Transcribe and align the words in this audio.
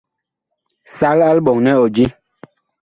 Sal 0.97 1.19
a 1.27 1.35
liɓɔŋ 1.37 1.57
nɛ 1.61 1.71
ɔ 1.83 1.85
di. 1.95 2.05